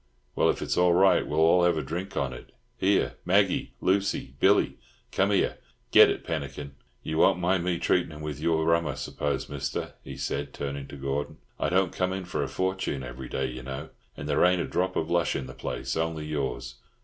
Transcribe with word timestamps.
"Well, 0.35 0.49
if 0.49 0.63
it's 0.63 0.77
all 0.77 0.93
right, 0.93 1.27
we'll 1.27 1.39
all 1.39 1.63
have 1.63 1.77
a 1.77 1.83
drink 1.83 2.17
on 2.17 2.33
it. 2.33 2.53
Here, 2.75 3.17
Maggie, 3.23 3.75
Lucy, 3.81 4.33
Billy, 4.39 4.79
come 5.11 5.29
here. 5.29 5.59
Get 5.91 6.09
it 6.09 6.23
pannikin. 6.25 6.73
You 7.03 7.19
won't 7.19 7.37
mind 7.39 7.63
me 7.63 7.77
treatin' 7.77 8.11
'em 8.11 8.21
with 8.21 8.39
your 8.39 8.65
rum, 8.65 8.87
I 8.87 8.95
suppose, 8.95 9.47
Mister?" 9.47 9.93
he 10.03 10.17
said, 10.17 10.55
turning 10.55 10.87
to 10.87 10.95
Gordon. 10.95 11.37
"I 11.59 11.69
don't 11.69 11.93
come 11.93 12.13
in 12.13 12.25
for 12.25 12.41
a 12.41 12.47
fortune 12.47 13.03
every 13.03 13.29
day, 13.29 13.51
you 13.51 13.61
know, 13.61 13.89
and 14.17 14.27
there 14.27 14.43
ain't 14.43 14.59
a 14.63 14.65
drop 14.65 14.95
of 14.95 15.11
lush 15.11 15.35
in 15.35 15.45
the 15.45 15.53
place, 15.53 15.95
only 15.95 16.25
yours." 16.25 16.77